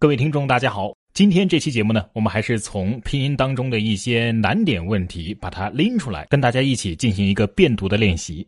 [0.00, 0.96] 各位听众，大家好。
[1.12, 8.46] 今天这期节目呢，我们还是从拼音当中的一些难点问题把它拎出来，跟大家一起进行一个辨读的练习。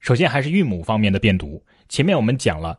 [0.00, 1.64] 首先还是韵母方面的辨读。
[1.88, 2.76] 前面我们讲了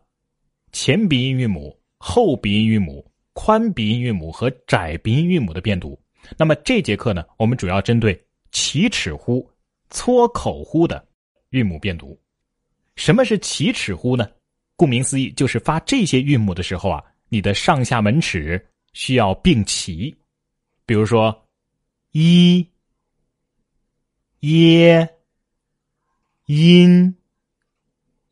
[0.73, 5.97] 前鼻音韵母、后鼻音韵母、宽鼻音韵母和窄鼻音韵母的辨读。
[6.37, 9.49] 那么这节课呢，我们主要针对起齿呼、
[9.91, 11.01] 撮口呼的
[11.51, 12.19] 韵母辨读。
[12.97, 14.27] 什么是起齿呼呢？
[14.75, 17.01] 顾名思义，就是发这些韵母的时候啊，
[17.33, 18.63] 你的上下门齿。
[18.93, 20.15] 需要并齐，
[20.85, 21.35] 比如说
[22.11, 22.63] 一、
[24.41, 25.09] 耶、
[26.45, 27.15] 音、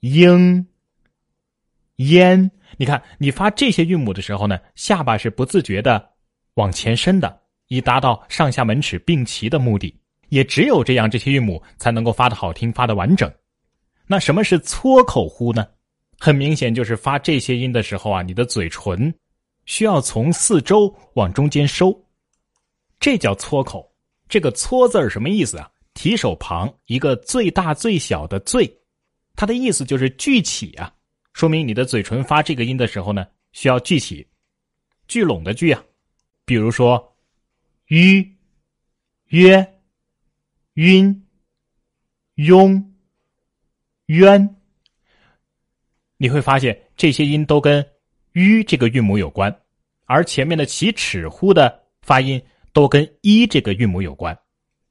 [0.01, 0.67] 英、
[1.95, 2.51] 烟。
[2.77, 6.11] 你看，你发这些韵母的时候呢，下巴是不自觉的
[6.53, 9.99] 往前伸的，以达到上下门齿并齐的目的。
[10.29, 13.33] 也只有这样，这些韵母才能够发的好听，发的完整。
[14.05, 15.67] 那什么是撮口呼呢？
[16.23, 19.11] 很明显，就是发这些音的时候啊，你的嘴唇。
[19.65, 21.91] 需要从四周往中间收，
[22.99, 23.91] 这叫撮口。
[24.29, 25.67] 这个“撮”字儿什么意思啊？
[25.95, 28.71] 提手旁一个最大最小的“最”，
[29.35, 30.93] 它的意思就是聚起啊。
[31.33, 34.27] 说明你的嘴唇发这个音的时候呢，需要聚起，
[35.07, 35.83] 聚拢的聚啊。
[36.45, 37.15] 比如说
[37.89, 38.21] “吁”、
[39.29, 39.57] “约”、
[40.73, 41.27] “晕”、
[42.35, 42.93] “拥”、
[44.05, 44.55] “冤”，
[46.21, 47.83] 你会发现这些音都跟。
[48.33, 49.53] 吁这个韵母有关，
[50.05, 52.41] 而前面的起齿呼的发音
[52.71, 54.37] 都跟一这个韵母有关。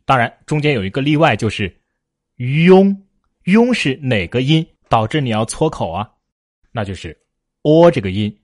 [0.05, 1.75] 当然，中间有一个例外，就是
[2.37, 2.95] 庸。
[3.45, 6.11] 庸是哪个音导致你要撮口啊？
[6.71, 7.17] 那就是
[7.63, 8.39] o 这个音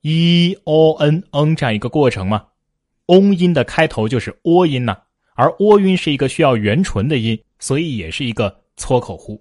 [0.00, 2.44] ，i o n n 这样一个过程嘛。
[3.06, 4.96] 嗡音的开头就是 o 音呐，
[5.36, 9.40] 而 o 音是一个需要圆唇的音，所以也是一个撮口呼。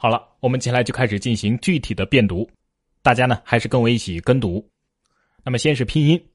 [0.00, 2.48] 好了，我们接下来就开始进行具体的辨读。
[3.02, 4.70] 大家呢，还是跟我一起跟读。
[5.42, 6.30] 那么，先是拼音，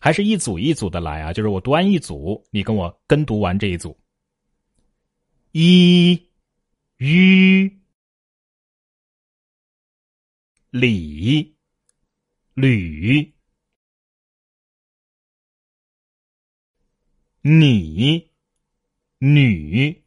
[0.00, 1.32] 还是一组一组的来啊？
[1.32, 3.96] 就是我读完一组，你跟我跟读完这一组。
[5.52, 6.20] 一、
[6.96, 7.80] 吁、
[10.70, 11.56] 里、
[12.54, 13.32] 吕、
[17.40, 18.28] 你、
[19.18, 20.02] 女、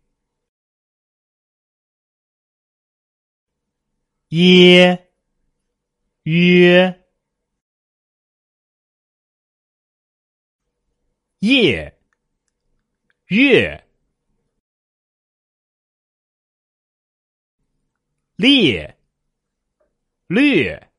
[4.32, 5.12] 耶。
[6.24, 7.02] 约
[11.40, 11.98] 夜
[13.26, 13.84] 月
[18.36, 18.98] 列
[20.28, 20.92] 略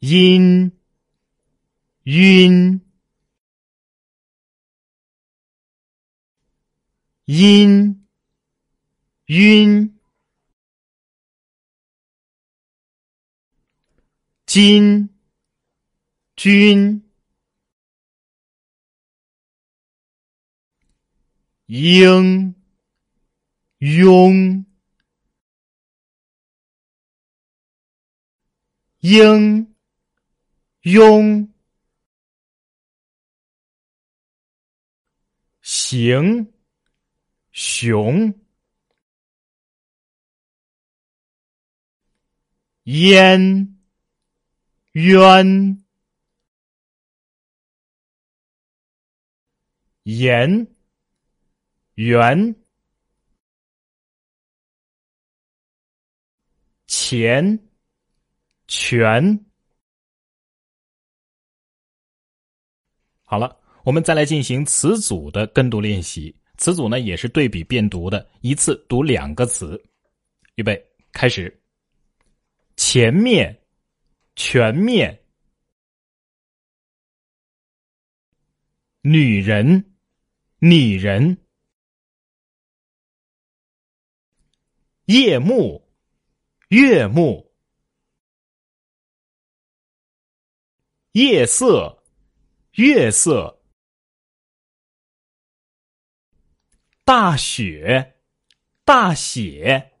[0.00, 0.72] 音
[2.02, 2.80] 晕
[7.26, 8.01] 音
[9.32, 9.90] 晕。
[14.44, 15.08] 金
[16.36, 17.02] 君
[21.66, 22.54] 英
[23.80, 24.66] 庸
[29.00, 29.66] 英
[30.82, 31.48] 庸
[35.62, 36.52] 行。
[37.52, 38.32] 雄
[42.84, 43.68] 烟。
[44.94, 45.82] 渊，
[50.02, 50.66] 言，
[51.94, 52.54] 圆，
[56.86, 57.58] 钱，
[58.66, 59.46] 全。
[63.24, 66.36] 好了，我们再来进行词组的跟读练习。
[66.58, 69.82] 词组呢也是对比辨读的，一次读两个词。
[70.56, 71.61] 预备，开始。
[72.84, 73.60] 前面。
[74.34, 75.24] 全面，
[79.02, 79.94] 女人，
[80.58, 81.46] 拟人，
[85.04, 85.86] 夜幕，
[86.68, 87.52] 月幕，
[91.12, 92.02] 夜色，
[92.72, 93.62] 月色，
[97.04, 98.18] 大雪，
[98.82, 99.91] 大写，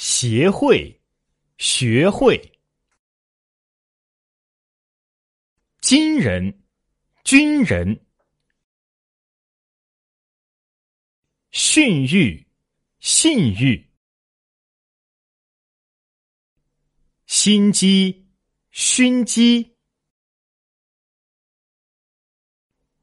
[0.00, 0.96] 协会。
[1.58, 2.58] 学会，
[5.82, 6.64] 金人，
[7.22, 8.06] 军人，
[11.50, 12.46] 训育，
[12.98, 13.90] 信誉，
[17.26, 18.26] 心机，
[18.70, 19.76] 熏鸡，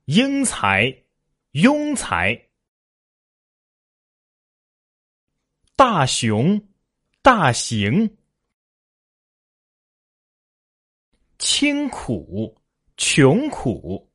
[0.06, 1.04] 英才，
[1.52, 2.50] 庸才，
[5.76, 6.67] 大雄。
[7.28, 8.18] 大行，
[11.38, 12.56] 清苦，
[12.96, 14.10] 穷苦，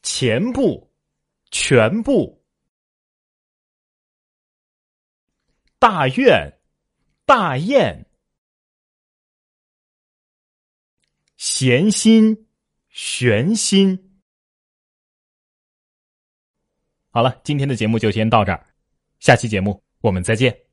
[0.00, 0.90] 前部，
[1.50, 2.42] 全部，
[5.78, 6.50] 大愿，
[7.26, 8.06] 大宴，
[11.36, 12.48] 闲心，
[12.88, 14.22] 悬心。
[17.10, 18.66] 好了，今天的节目就先到这儿，
[19.18, 20.69] 下期节目我们再见。